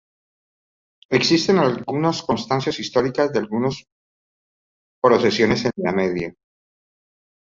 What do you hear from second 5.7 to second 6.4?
la Edad Media.